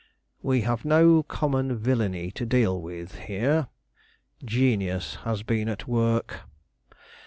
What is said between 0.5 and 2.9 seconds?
have no common villainy to deal